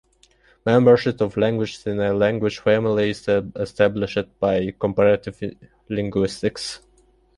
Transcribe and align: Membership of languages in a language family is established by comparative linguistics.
Membership 0.65 1.21
of 1.21 1.37
languages 1.37 1.85
in 1.85 1.99
a 1.99 2.11
language 2.11 2.57
family 2.57 3.11
is 3.11 3.27
established 3.27 4.17
by 4.39 4.73
comparative 4.79 5.39
linguistics. 5.89 6.79